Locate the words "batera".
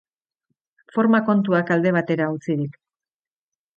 1.99-2.31